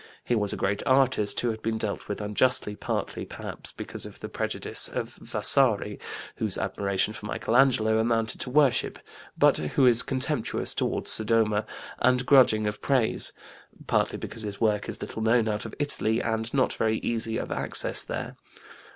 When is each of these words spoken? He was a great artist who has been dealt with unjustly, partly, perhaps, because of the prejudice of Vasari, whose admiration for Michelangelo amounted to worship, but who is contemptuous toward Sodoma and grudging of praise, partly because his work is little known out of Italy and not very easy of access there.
He 0.23 0.33
was 0.33 0.51
a 0.51 0.57
great 0.57 0.81
artist 0.87 1.39
who 1.41 1.49
has 1.51 1.59
been 1.59 1.77
dealt 1.77 2.07
with 2.07 2.21
unjustly, 2.21 2.75
partly, 2.75 3.23
perhaps, 3.23 3.71
because 3.71 4.03
of 4.03 4.19
the 4.19 4.29
prejudice 4.29 4.87
of 4.89 5.13
Vasari, 5.21 5.99
whose 6.37 6.57
admiration 6.57 7.13
for 7.13 7.27
Michelangelo 7.27 7.99
amounted 7.99 8.41
to 8.41 8.49
worship, 8.49 8.97
but 9.37 9.57
who 9.57 9.85
is 9.85 10.01
contemptuous 10.01 10.73
toward 10.73 11.07
Sodoma 11.07 11.67
and 11.99 12.25
grudging 12.25 12.65
of 12.65 12.81
praise, 12.81 13.31
partly 13.85 14.17
because 14.17 14.41
his 14.41 14.59
work 14.59 14.89
is 14.89 14.99
little 14.99 15.21
known 15.21 15.47
out 15.47 15.65
of 15.67 15.75
Italy 15.77 16.19
and 16.19 16.51
not 16.51 16.73
very 16.73 16.97
easy 17.01 17.37
of 17.37 17.51
access 17.51 18.01
there. 18.01 18.35